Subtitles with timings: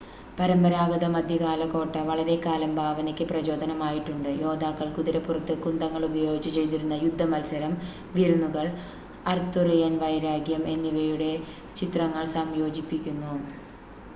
[0.37, 7.75] പരമ്പരാഗത മധ്യകാല കോട്ട വളരെക്കാലം ഭാവനയ്ക്ക് പ്രചോദനമായിട്ടുണ്ട് യോദ്ധാക്കള്‍ കുതിരപ്പുറത്ത് കുന്തങ്ങള്‍ ഉപയോഗിച്ച് ചെയ്തിരുന്ന യുദ്ധമത്സരം
[8.15, 8.65] വിരുന്നുകൾ
[9.27, 11.31] അർത്തുറിയൻ വൈരാഗ്യം എന്നിവയുടെ
[11.77, 13.33] ചിത്രങ്ങൾ സംയോജിപ്പിക്കുന്നു